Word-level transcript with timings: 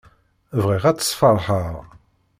Bɣiɣ 0.63 0.83
ad 0.89 0.97
tt-sfeṛḥeɣ. 0.97 1.73